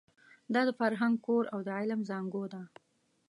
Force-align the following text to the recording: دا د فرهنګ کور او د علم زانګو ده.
دا 0.53 0.61
د 0.67 0.69
فرهنګ 0.79 1.15
کور 1.25 1.43
او 1.53 1.59
د 1.67 1.67
علم 1.79 2.01
زانګو 2.09 2.43
ده. 2.53 2.61